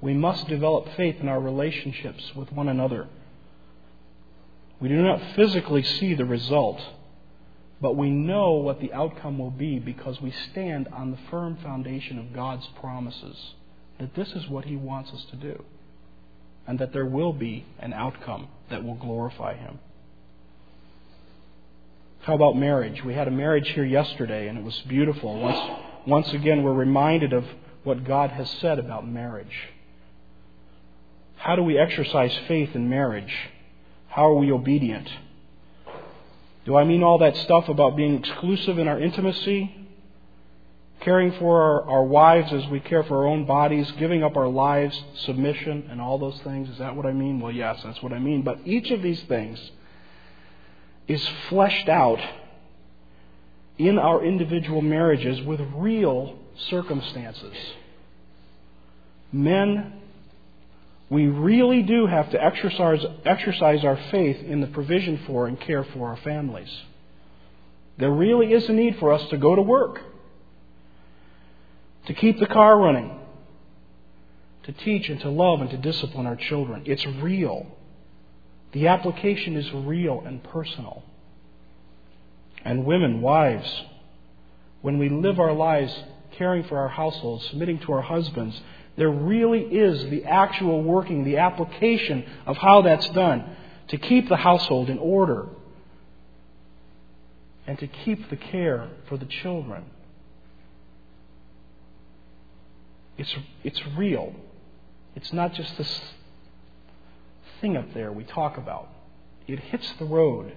[0.00, 3.08] We must develop faith in our relationships with one another.
[4.80, 6.80] We do not physically see the result,
[7.80, 12.18] but we know what the outcome will be because we stand on the firm foundation
[12.18, 13.54] of God's promises
[13.98, 15.64] that this is what He wants us to do,
[16.66, 19.80] and that there will be an outcome that will glorify Him.
[22.20, 23.02] How about marriage?
[23.02, 25.40] We had a marriage here yesterday, and it was beautiful.
[25.40, 27.44] Once, once again, we're reminded of
[27.82, 29.70] what God has said about marriage.
[31.38, 33.32] How do we exercise faith in marriage?
[34.08, 35.08] How are we obedient?
[36.64, 39.74] Do I mean all that stuff about being exclusive in our intimacy?
[41.00, 44.48] Caring for our, our, wives as we care for our own bodies, giving up our
[44.48, 46.68] lives, submission, and all those things?
[46.68, 47.40] Is that what I mean?
[47.40, 48.42] Well, yes, that's what I mean.
[48.42, 49.58] But each of these things
[51.06, 52.20] is fleshed out
[53.78, 56.36] in our individual marriages with real
[56.68, 57.54] circumstances.
[59.30, 59.92] Men
[61.10, 65.84] we really do have to exercise, exercise our faith in the provision for and care
[65.84, 66.70] for our families.
[67.96, 70.00] There really is a need for us to go to work,
[72.06, 73.18] to keep the car running,
[74.64, 76.82] to teach and to love and to discipline our children.
[76.84, 77.66] It's real.
[78.72, 81.02] The application is real and personal.
[82.64, 83.82] And women, wives,
[84.82, 85.96] when we live our lives
[86.32, 88.60] caring for our households, submitting to our husbands,
[88.98, 93.56] there really is the actual working, the application of how that's done
[93.86, 95.46] to keep the household in order
[97.64, 99.84] and to keep the care for the children.
[103.16, 103.32] It's,
[103.62, 104.34] it's real.
[105.14, 106.00] It's not just this
[107.60, 108.88] thing up there we talk about.
[109.46, 110.52] It hits the road.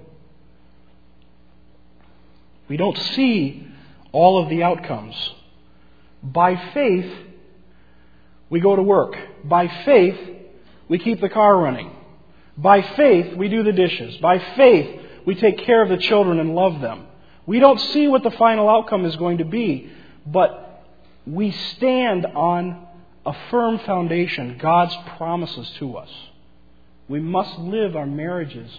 [2.68, 3.68] We don't see
[4.12, 5.32] all of the outcomes.
[6.24, 7.14] By faith,
[8.52, 9.16] we go to work.
[9.46, 10.20] By faith,
[10.88, 11.90] we keep the car running.
[12.58, 14.18] By faith, we do the dishes.
[14.18, 17.08] By faith, we take care of the children and love them.
[17.48, 19.92] We don't see what the final outcome is going to be,
[20.28, 20.84] but
[21.26, 22.88] we stand on
[23.26, 26.10] a firm foundation, God's promises to us.
[27.08, 28.70] We must live our marriages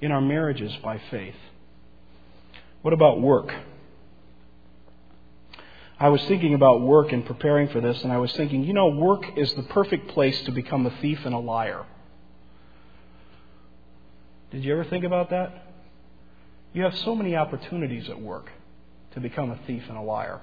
[0.00, 1.34] in our marriages by faith.
[2.82, 3.52] What about work?
[5.98, 8.88] I was thinking about work and preparing for this, and I was thinking, you know,
[8.88, 11.86] work is the perfect place to become a thief and a liar.
[14.50, 15.72] Did you ever think about that?
[16.74, 18.50] You have so many opportunities at work
[19.12, 20.40] to become a thief and a liar.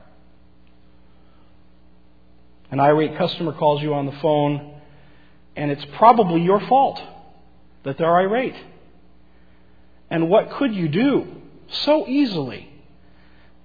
[2.71, 4.81] An irate customer calls you on the phone,
[5.55, 6.99] and it's probably your fault
[7.83, 8.55] that they're irate.
[10.09, 11.27] And what could you do
[11.67, 12.69] so easily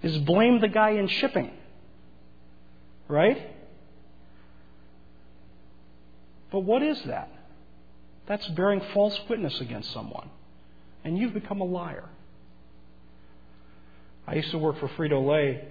[0.03, 1.51] is blame the guy in shipping.
[3.09, 3.39] Right?
[6.53, 7.31] But what is that?
[8.27, 10.29] That's bearing false witness against someone.
[11.05, 12.05] And you've become a liar.
[14.27, 15.65] I used to work for Frito Lay,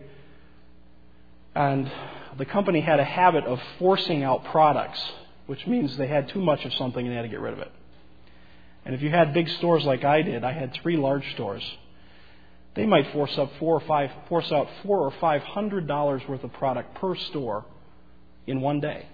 [1.53, 1.91] and
[2.37, 4.99] the company had a habit of forcing out products,
[5.45, 7.59] which means they had too much of something and they had to get rid of
[7.59, 7.71] it.
[8.85, 11.63] And if you had big stores like I did, I had three large stores.
[12.77, 16.43] They might force up four or five, force out four or five hundred dollars worth
[16.43, 17.65] of product per store
[18.45, 19.07] in one day.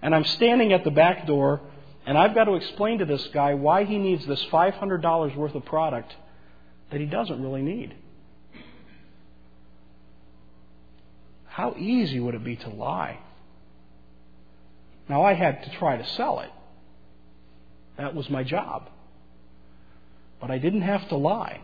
[0.00, 1.60] And I'm standing at the back door,
[2.06, 5.34] and I've got to explain to this guy why he needs this five hundred dollars
[5.34, 6.14] worth of product
[6.92, 7.92] that he doesn't really need.
[11.46, 13.18] How easy would it be to lie?
[15.08, 16.50] Now, I had to try to sell it.
[17.98, 18.88] That was my job.
[20.40, 21.62] But I didn't have to lie.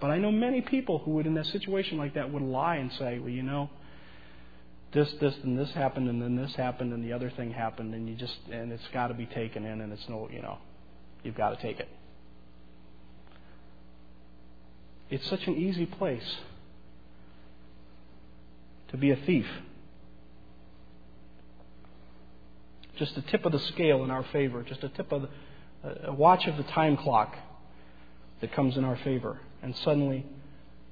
[0.00, 2.92] But I know many people who would, in a situation like that, would lie and
[2.92, 3.68] say, well, you know,
[4.92, 8.08] this, this, and this happened, and then this happened, and the other thing happened, and
[8.08, 10.58] you just, and it's got to be taken in, and it's no, you know,
[11.22, 11.88] you've got to take it.
[15.10, 16.36] It's such an easy place
[18.88, 19.46] to be a thief.
[22.98, 26.12] Just a tip of the scale in our favor, just a tip of the, a
[26.12, 27.36] watch of the time clock
[28.40, 30.24] that comes in our favor, and suddenly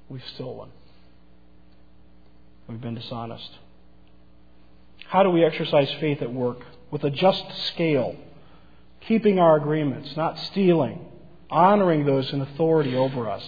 [0.09, 0.69] we've stolen.
[2.67, 3.49] We've been dishonest.
[5.05, 6.59] How do we exercise faith at work?
[6.91, 8.15] With a just scale,
[9.01, 11.05] keeping our agreements, not stealing,
[11.49, 13.43] honoring those in authority over us,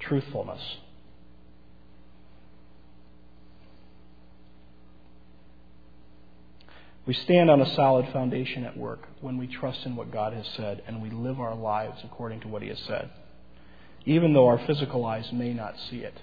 [0.00, 0.60] truthfulness.
[7.06, 10.46] We stand on a solid foundation at work when we trust in what God has
[10.56, 13.10] said and we live our lives according to what He has said,
[14.06, 16.14] even though our physical eyes may not see it.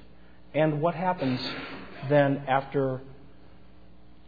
[0.54, 1.39] And what happens
[2.10, 3.02] then after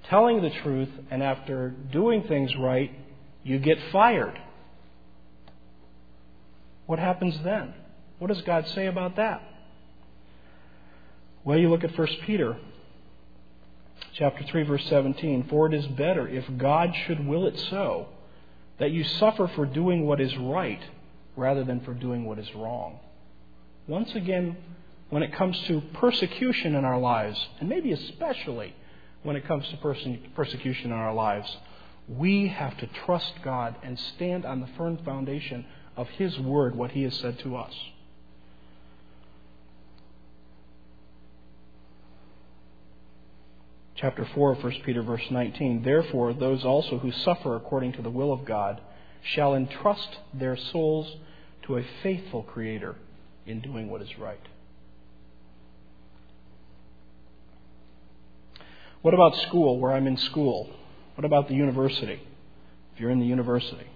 [0.04, 2.92] telling the truth and after doing things right,
[3.44, 4.40] you get fired.
[6.86, 7.74] What happens then?
[8.20, 9.42] What does God say about that?
[11.44, 12.58] Well, you look at 1 Peter
[14.14, 18.08] chapter 3 verse 17 for it is better if god should will it so
[18.80, 20.82] that you suffer for doing what is right
[21.36, 22.98] rather than for doing what is wrong
[23.88, 24.58] once again
[25.10, 28.74] when it comes to persecution in our lives and maybe especially
[29.24, 29.78] when it comes to
[30.36, 31.58] persecution in our lives
[32.08, 36.92] we have to trust god and stand on the firm foundation of his word what
[36.92, 37.74] he has said to us
[43.96, 45.82] chapter 4 of 1 Peter, verse 19.
[45.84, 48.82] Therefore, those also who suffer according to the will of God
[49.24, 51.12] shall entrust their souls
[51.64, 52.96] to a faithful Creator
[53.46, 54.40] in doing what is right.
[59.02, 60.70] What about school, where I'm in school?
[61.16, 62.22] What about the university,
[62.94, 63.88] if you're in the university?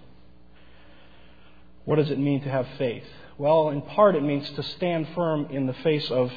[1.84, 3.04] What does it mean to have faith?
[3.36, 6.30] Well, in part, it means to stand firm in the face of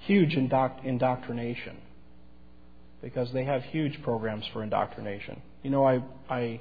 [0.00, 1.78] huge indoctrination
[3.02, 5.42] because they have huge programs for indoctrination.
[5.62, 6.60] You know, I I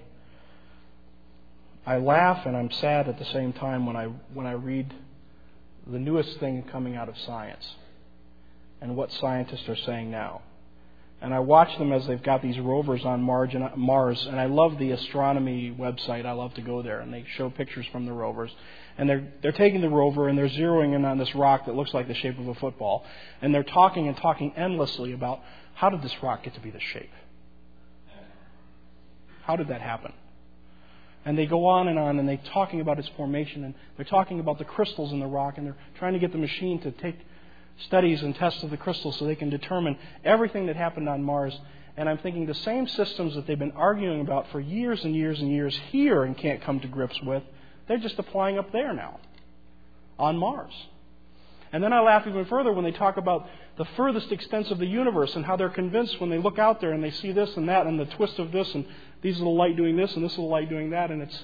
[1.86, 4.94] I laugh and I'm sad at the same time when I when I read
[5.88, 7.76] the newest thing coming out of science
[8.82, 10.42] and what scientists are saying now.
[11.22, 14.92] And I watch them as they've got these rovers on Mars, and I love the
[14.92, 16.26] astronomy website.
[16.26, 18.52] I love to go there, and they show pictures from the rovers.
[18.98, 21.94] And they're they're taking the rover and they're zeroing in on this rock that looks
[21.94, 23.06] like the shape of a football,
[23.42, 25.42] and they're talking and talking endlessly about
[25.74, 27.12] how did this rock get to be this shape?
[29.44, 30.14] How did that happen?
[31.26, 34.40] And they go on and on, and they're talking about its formation, and they're talking
[34.40, 37.18] about the crystals in the rock, and they're trying to get the machine to take
[37.86, 41.58] studies and tests of the crystals so they can determine everything that happened on Mars.
[41.98, 45.40] And I'm thinking the same systems that they've been arguing about for years and years
[45.40, 47.44] and years here and can't come to grips with,
[47.88, 49.20] they're just applying up there now
[50.20, 50.74] on Mars.
[51.76, 54.86] And then I laugh even further when they talk about the furthest extents of the
[54.86, 57.68] universe and how they're convinced when they look out there and they see this and
[57.68, 58.86] that and the twist of this and
[59.22, 61.38] these little light doing this and this little light doing that and it's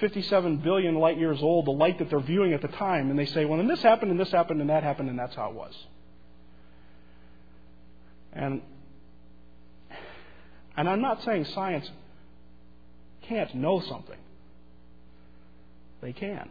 [0.00, 3.26] 57 billion light years old, the light that they're viewing at the time, and they
[3.26, 5.54] say, well, then this happened and this happened and that happened and that's how it
[5.54, 5.74] was.
[8.32, 8.62] And
[10.76, 11.88] and I'm not saying science
[13.22, 14.18] can't know something.
[16.00, 16.48] They can.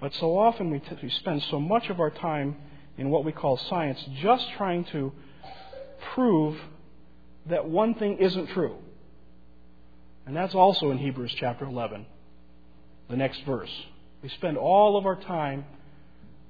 [0.00, 2.56] But so often we, t- we spend so much of our time
[2.98, 5.12] in what we call science just trying to
[6.14, 6.58] prove
[7.46, 8.76] that one thing isn't true.
[10.26, 12.04] And that's also in Hebrews chapter 11,
[13.08, 13.70] the next verse.
[14.22, 15.64] We spend all of our time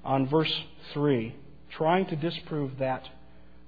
[0.05, 0.53] on verse
[0.95, 1.35] 3
[1.71, 3.07] trying to disprove that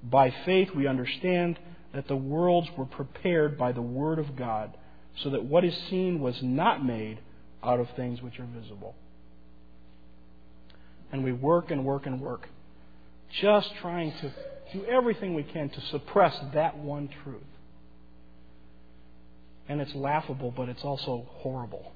[0.03, 1.59] by faith we understand
[1.93, 4.77] that the worlds were prepared by the Word of God,
[5.23, 7.19] so that what is seen was not made
[7.63, 8.95] out of things which are visible.
[11.13, 12.49] And we work and work and work,
[13.41, 14.33] just trying to
[14.73, 17.43] do everything we can to suppress that one truth.
[19.69, 21.93] And it's laughable, but it's also horrible.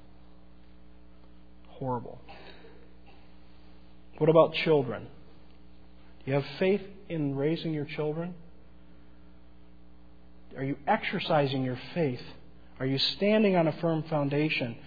[1.69, 2.21] Horrible.
[4.17, 5.07] What about children?
[6.23, 8.35] Do you have faith in raising your children?
[10.55, 12.21] Are you exercising your faith?
[12.79, 14.77] Are you standing on a firm foundation?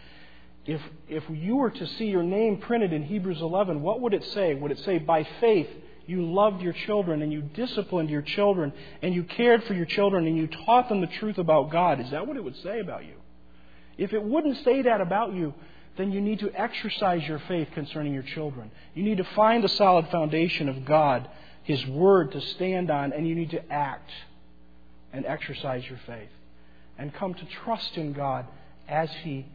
[0.66, 4.24] If, if you were to see your name printed in Hebrews 11, what would it
[4.24, 4.54] say?
[4.54, 5.68] Would it say, by faith,
[6.06, 10.26] you loved your children and you disciplined your children and you cared for your children
[10.26, 12.00] and you taught them the truth about God?
[12.00, 13.14] Is that what it would say about you?
[13.96, 15.54] If it wouldn't say that about you,
[15.96, 18.70] then you need to exercise your faith concerning your children.
[18.94, 21.28] You need to find the solid foundation of God,
[21.62, 24.10] His Word to stand on, and you need to act
[25.12, 26.28] and exercise your faith
[26.98, 28.46] and come to trust in God
[28.88, 29.46] as He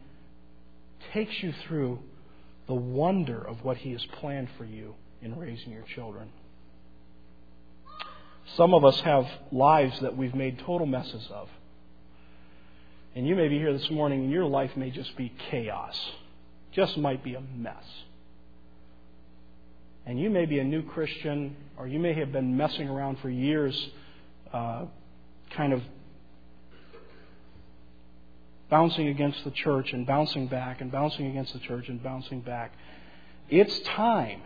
[1.12, 1.98] takes you through
[2.66, 6.30] the wonder of what He has planned for you in raising your children.
[8.56, 11.48] Some of us have lives that we've made total messes of.
[13.14, 15.96] And you may be here this morning and your life may just be chaos,
[16.72, 17.84] just might be a mess.
[20.04, 23.30] And you may be a new Christian, or you may have been messing around for
[23.30, 23.90] years,
[24.52, 24.86] uh,
[25.56, 25.82] kind of
[28.72, 32.72] bouncing against the church and bouncing back and bouncing against the church and bouncing back.
[33.50, 34.40] It's time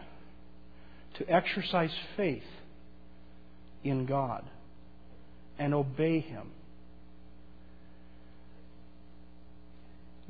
[1.15, 2.43] to exercise faith
[3.85, 4.45] in God
[5.61, 6.51] and obey Him.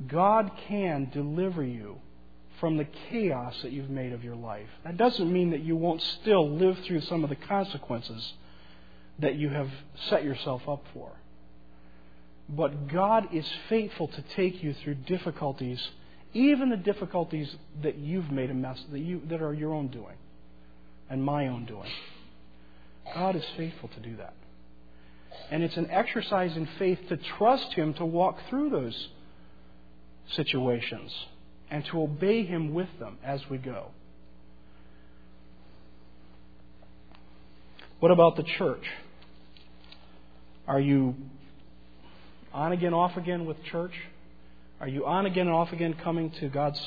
[0.05, 1.97] God can deliver you
[2.59, 4.69] from the chaos that you've made of your life.
[4.83, 8.33] That doesn't mean that you won't still live through some of the consequences
[9.17, 9.71] that you have
[10.07, 11.13] set yourself up for.
[12.49, 15.85] But God is faithful to take you through difficulties,
[16.33, 20.15] even the difficulties that you've made a mess, that, you, that are your own doing
[21.09, 21.89] and my own doing.
[23.13, 24.33] God is faithful to do that.
[25.51, 29.09] And it's an exercise in faith to trust Him to walk through those
[30.33, 31.13] situations
[31.69, 33.87] and to obey Him with them as we go.
[37.99, 38.83] What about the church?
[40.67, 41.15] Are you
[42.57, 43.93] on again, off again with church?
[44.81, 46.81] Are you on again and off again coming to God's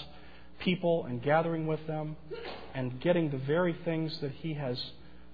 [0.58, 2.16] people and gathering with them
[2.74, 4.82] and getting the very things that He has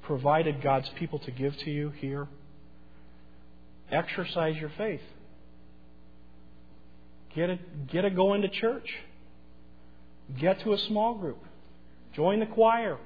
[0.03, 2.28] provided God's people to give to you here?
[3.91, 5.01] Exercise your faith.
[7.34, 8.89] Get it, get it going to church.
[10.39, 11.43] Get to a small group.
[12.14, 12.99] Join the choir.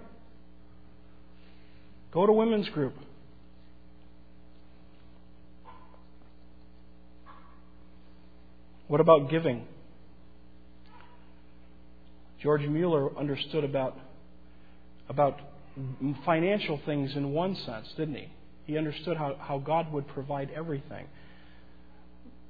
[2.12, 2.95] Go to women's group.
[8.91, 9.68] What about giving?
[12.43, 13.97] George Mueller understood about,
[15.09, 15.38] about
[16.24, 18.28] financial things in one sense, didn't he?
[18.66, 21.07] He understood how, how God would provide everything.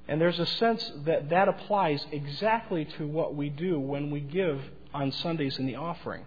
[0.07, 4.63] And there's a sense that that applies exactly to what we do when we give
[4.95, 6.25] on Sundays in the offering,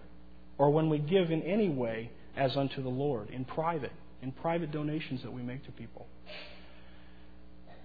[0.58, 3.92] or when we give in any way as unto the Lord, in private,
[4.22, 6.06] in private donations that we make to people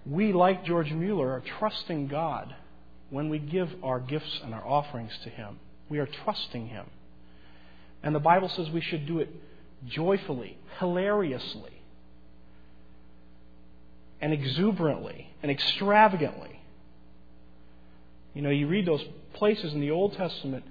[0.06, 2.56] we, like George Mueller, are trusting God
[3.10, 5.60] when we give our gifts and our offerings to Him.
[5.90, 6.86] We are trusting Him.
[8.04, 9.30] And the Bible says we should do it
[9.86, 11.82] joyfully, hilariously,
[14.22, 16.62] and exuberantly, and extravagantly.
[18.34, 20.64] You know, you read those places in the Old Testament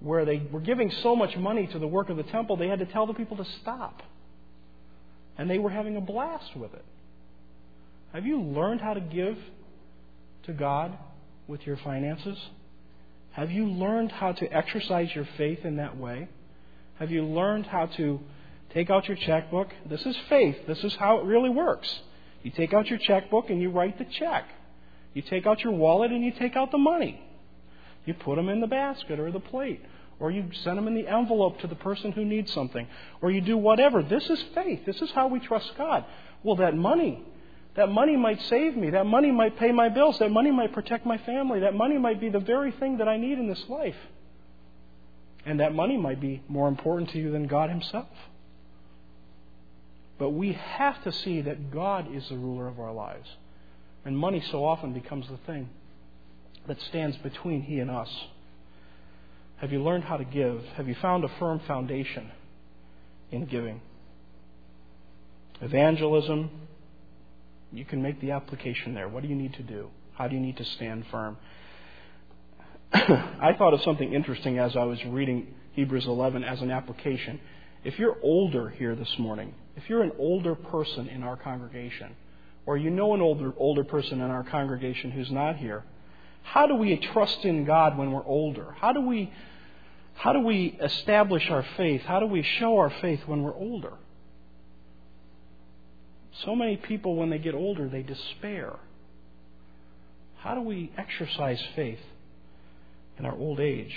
[0.00, 2.78] where they were giving so much money to the work of the temple, they had
[2.78, 4.02] to tell the people to stop.
[5.36, 6.84] And they were having a blast with it.
[8.12, 9.36] Have you learned how to give
[10.44, 10.96] to God
[11.46, 12.38] with your finances?
[13.32, 16.28] Have you learned how to exercise your faith in that way?
[16.98, 18.20] Have you learned how to
[18.74, 19.68] take out your checkbook?
[19.88, 20.56] This is faith.
[20.66, 22.00] This is how it really works.
[22.42, 24.44] You take out your checkbook and you write the check.
[25.14, 27.22] You take out your wallet and you take out the money.
[28.04, 29.82] You put them in the basket or the plate.
[30.20, 32.88] Or you send them in the envelope to the person who needs something.
[33.22, 34.02] Or you do whatever.
[34.02, 34.84] This is faith.
[34.84, 36.04] This is how we trust God.
[36.42, 37.22] Well, that money,
[37.78, 38.90] that money might save me.
[38.90, 40.18] That money might pay my bills.
[40.18, 41.60] That money might protect my family.
[41.60, 43.94] That money might be the very thing that I need in this life.
[45.46, 48.08] And that money might be more important to you than God Himself.
[50.18, 53.28] But we have to see that God is the ruler of our lives.
[54.04, 55.68] And money so often becomes the thing
[56.66, 58.10] that stands between He and us.
[59.58, 60.64] Have you learned how to give?
[60.76, 62.32] Have you found a firm foundation
[63.30, 63.80] in giving?
[65.60, 66.50] Evangelism,
[67.72, 69.08] you can make the application there.
[69.08, 69.90] What do you need to do?
[70.14, 71.36] How do you need to stand firm?
[72.92, 77.40] I thought of something interesting as I was reading Hebrews 11 as an application.
[77.84, 82.16] If you're older here this morning, if you're an older person in our congregation,
[82.66, 85.84] or you know an older older person in our congregation who's not here,
[86.42, 88.74] how do we trust in God when we're older?
[88.78, 89.32] How do we
[90.14, 92.02] how do we establish our faith?
[92.02, 93.92] How do we show our faith when we're older?
[96.44, 98.76] So many people, when they get older, they despair.
[100.38, 101.98] How do we exercise faith
[103.18, 103.96] in our old age?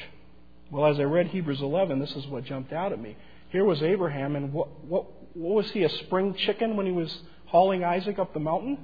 [0.72, 3.16] Well, as I read Hebrews 11, this is what jumped out at me.
[3.50, 7.16] Here was Abraham, and what, what, what was he, a spring chicken when he was
[7.48, 8.78] hauling Isaac up the mountain?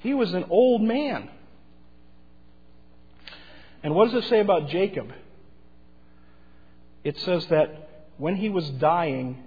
[0.00, 1.30] He was an old man.
[3.84, 5.12] And what does it say about Jacob?
[7.04, 9.42] It says that when he was dying,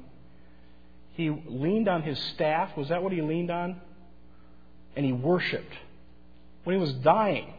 [1.16, 2.76] he leaned on his staff.
[2.76, 3.80] Was that what he leaned on?
[4.96, 5.74] And he worshiped.
[6.64, 7.54] When he was dying,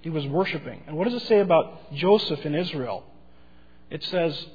[0.00, 0.82] he was worshiping.
[0.86, 3.04] And what does it say about Joseph in Israel?
[3.90, 4.46] It says,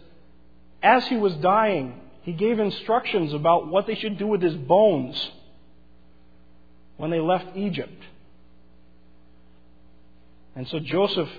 [0.82, 5.32] as he was dying, he gave instructions about what they should do with his bones
[6.98, 8.04] when they left Egypt.
[10.56, 11.30] And so Joseph,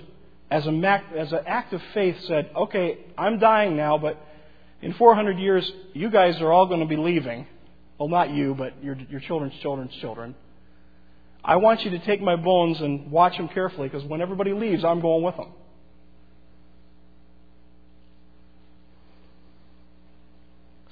[0.49, 4.17] as, a, as an act of faith, said, Okay, I'm dying now, but
[4.81, 7.47] in 400 years, you guys are all going to be leaving.
[7.97, 10.35] Well, not you, but your, your children's children's children.
[11.43, 14.83] I want you to take my bones and watch them carefully because when everybody leaves,
[14.83, 15.49] I'm going with them.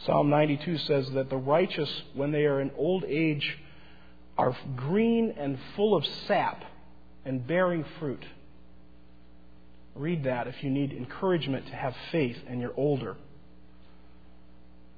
[0.05, 3.57] Psalm 92 says that the righteous, when they are in old age,
[4.37, 6.63] are green and full of sap
[7.25, 8.23] and bearing fruit.
[9.95, 13.17] Read that if you need encouragement to have faith and you're older.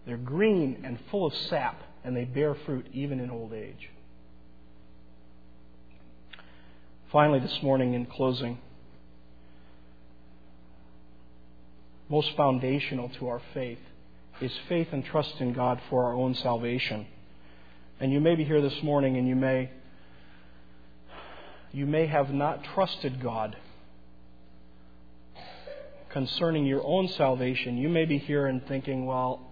[0.09, 3.91] They're green and full of sap, and they bear fruit even in old age.
[7.11, 8.57] Finally, this morning, in closing,
[12.09, 13.77] most foundational to our faith
[14.41, 17.05] is faith and trust in God for our own salvation.
[17.99, 19.69] And you may be here this morning and you may
[21.71, 23.55] you may have not trusted God
[26.09, 27.77] concerning your own salvation.
[27.77, 29.45] You may be here and thinking, well,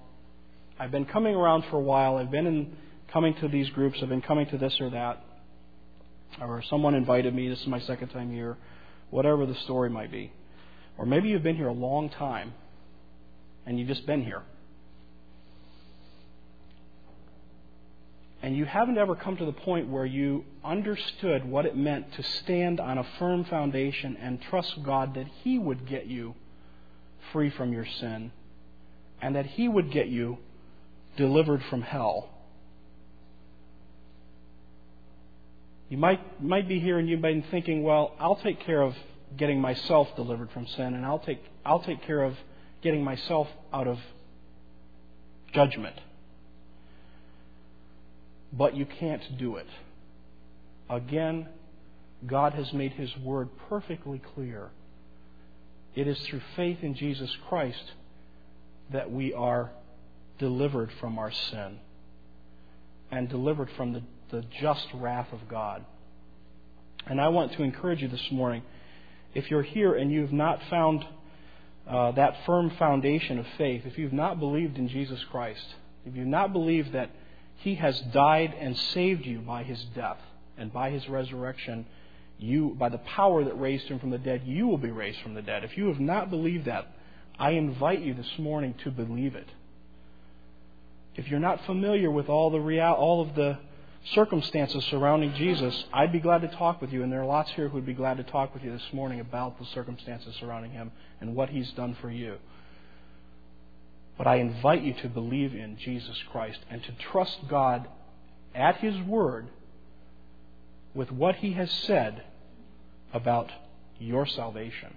[0.80, 2.18] I've been coming around for a while.
[2.18, 2.78] I've been in,
[3.12, 4.00] coming to these groups.
[4.02, 5.24] I've been coming to this or that.
[6.42, 7.50] Or someone invited me.
[7.50, 8.58] This is my second time here.
[9.10, 10.32] Whatever the story might be.
[10.98, 12.54] Or maybe you've been here a long time
[13.66, 14.44] and you've just been here.
[18.42, 22.24] and you haven't ever come to the point where you understood what it meant to
[22.24, 26.36] stand on a firm foundation and trust God that He would get you
[27.34, 28.32] free from your sin
[29.22, 30.38] and that He would get you
[31.18, 32.30] delivered from hell.
[35.90, 38.94] You might, might be here and you've been thinking, well, I'll take care of
[39.36, 42.36] getting myself delivered from sin and I'll take, I'll take care of
[42.82, 44.00] getting myself out of
[45.54, 45.96] judgment
[48.54, 49.68] but you can't do it.
[50.90, 51.48] Again,
[52.26, 54.70] God has made His Word perfectly clear.
[55.96, 57.92] It is through faith in Jesus Christ
[58.92, 59.72] that we are
[60.38, 61.80] delivered from our sin
[63.12, 65.86] and delivered from the, the just wrath of God.
[67.06, 68.64] And I want to encourage you this morning
[69.34, 71.06] if you're here and you've not found
[71.88, 75.66] uh, that firm foundation of faith, if you've not believed in Jesus Christ,
[76.06, 77.12] if you've not believed that
[77.58, 80.20] he has died and saved you by his death
[80.58, 81.86] and by his resurrection.
[82.40, 85.34] you, by the power that raised him from the dead, you will be raised from
[85.34, 85.64] the dead.
[85.64, 86.88] If you have not believed that,
[87.40, 89.48] I invite you this morning to believe it.
[91.18, 93.58] If you're not familiar with all the real, all of the
[94.14, 97.68] circumstances surrounding Jesus, I'd be glad to talk with you, and there are lots here
[97.68, 100.92] who would be glad to talk with you this morning about the circumstances surrounding him
[101.20, 102.38] and what he's done for you.
[104.16, 107.88] But I invite you to believe in Jesus Christ and to trust God
[108.54, 109.48] at his word
[110.94, 112.24] with what he has said
[113.12, 113.52] about
[114.00, 114.94] your salvation.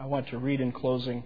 [0.00, 1.22] I want to read in closing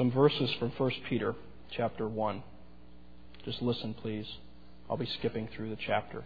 [0.00, 1.34] some verses from 1 Peter
[1.70, 2.42] chapter 1.
[3.44, 4.24] Just listen, please.
[4.88, 6.24] I'll be skipping through the chapter.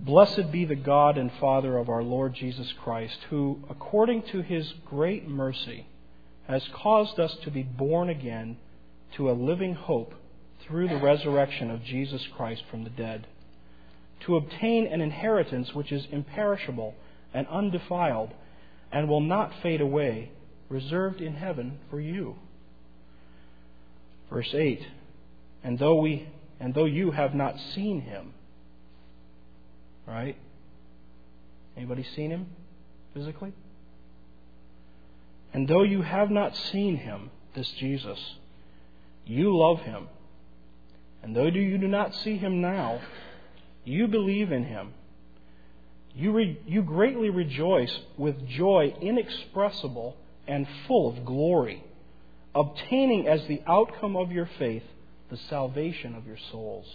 [0.00, 4.72] Blessed be the God and Father of our Lord Jesus Christ, who, according to his
[4.86, 5.86] great mercy,
[6.48, 8.56] has caused us to be born again
[9.16, 10.14] to a living hope
[10.66, 13.28] through the resurrection of Jesus Christ from the dead,
[14.26, 16.96] to obtain an inheritance which is imperishable
[17.32, 18.32] and undefiled
[18.90, 20.32] and will not fade away,
[20.68, 22.36] reserved in heaven for you.
[24.30, 24.86] Verse 8
[25.62, 28.32] And though we and though you have not seen him,
[30.06, 30.36] right?
[31.76, 32.46] Anybody seen him
[33.12, 33.52] physically?
[35.52, 38.18] And though you have not seen him, this Jesus,
[39.24, 40.08] you love him.
[41.22, 43.00] And though you do not see him now,
[43.84, 44.94] you believe in him.
[46.14, 50.16] You, re- you greatly rejoice with joy inexpressible
[50.46, 51.84] and full of glory,
[52.54, 54.84] obtaining as the outcome of your faith
[55.30, 56.86] the salvation of your souls.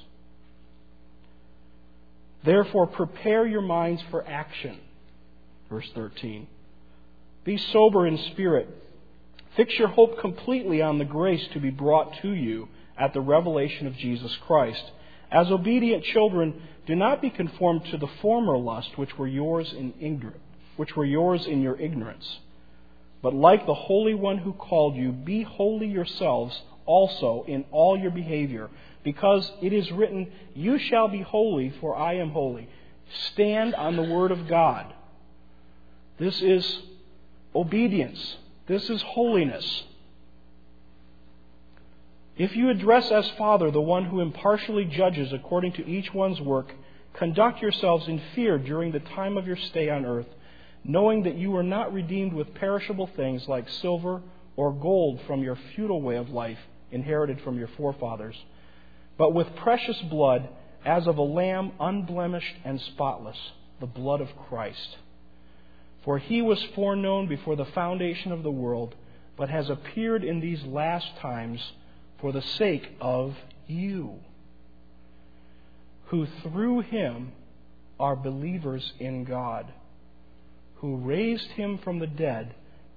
[2.44, 4.80] Therefore, prepare your minds for action.
[5.70, 6.48] Verse 13.
[7.44, 8.68] Be sober in spirit.
[9.56, 13.86] Fix your hope completely on the grace to be brought to you at the revelation
[13.88, 14.84] of Jesus Christ.
[15.32, 19.94] As obedient children, do not be conformed to the former lust which were yours in
[20.00, 20.40] ignorance,
[20.78, 22.40] which were yours in your ignorance.
[23.22, 28.12] But like the Holy One who called you, be holy yourselves also in all your
[28.12, 28.70] behavior,
[29.04, 32.68] because it is written, You shall be holy, for I am holy.
[33.32, 34.94] Stand on the word of God.
[36.18, 36.80] This is
[37.54, 38.38] obedience.
[38.68, 39.84] This is holiness.
[42.38, 46.74] If you address as Father the one who impartially judges according to each one's work,
[47.14, 50.28] conduct yourselves in fear during the time of your stay on earth,
[50.84, 54.22] knowing that you were not redeemed with perishable things like silver
[54.56, 56.58] or gold from your futile way of life
[56.92, 58.36] inherited from your forefathers,
[59.18, 60.50] but with precious blood
[60.86, 63.38] as of a lamb unblemished and spotless,
[63.80, 64.98] the blood of Christ.
[66.04, 68.96] For he was foreknown before the foundation of the world,
[69.38, 71.62] but has appeared in these last times
[72.20, 73.36] for the sake of
[73.68, 74.20] you,
[76.08, 77.32] who through him
[78.00, 79.72] are believers in God,
[80.82, 82.56] who raised him from the dead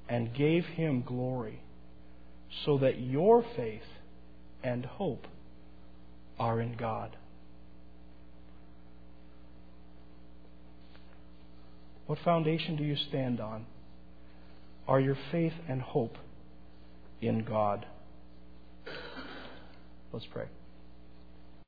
[0.09, 1.61] and gave him glory,
[2.65, 3.83] so that your faith
[4.63, 5.27] and hope
[6.39, 7.17] are in God.
[12.07, 13.67] What foundation do you stand on?
[14.89, 16.17] Are your faith and hope
[17.21, 17.87] in God?
[20.13, 20.47] Let's pray.